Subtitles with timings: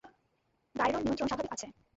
[0.75, 1.67] গায়রোর নিয়ন্ত্রণ স্বাভাবিক আছে।